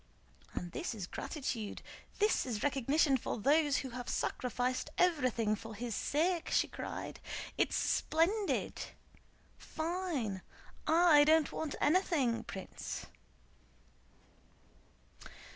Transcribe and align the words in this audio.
"And 0.55 0.71
this 0.71 0.95
is 0.95 1.05
gratitude—this 1.05 2.47
is 2.47 2.63
recognition 2.63 3.17
for 3.17 3.37
those 3.37 3.77
who 3.77 3.91
have 3.91 4.09
sacrificed 4.09 4.89
everything 4.97 5.55
for 5.55 5.75
his 5.75 5.93
sake!" 5.93 6.49
she 6.49 6.67
cried. 6.67 7.19
"It's 7.55 7.75
splendid! 7.75 8.81
Fine! 9.59 10.41
I 10.87 11.23
don't 11.25 11.51
want 11.51 11.75
anything, 11.79 12.43
Prince." 12.45 13.05